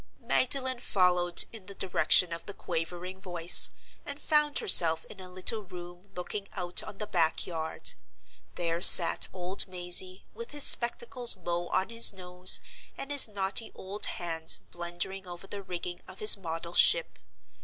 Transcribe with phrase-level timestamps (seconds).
[0.19, 3.69] Magdalen followed in the direction of the quavering voice,
[4.03, 7.93] and found herself in a little room looking out on the back yard.
[8.55, 12.61] There sat old Mazey, with his spectacles low on his nose,
[12.97, 17.19] and his knotty old hands blundering over the rigging of his model ship.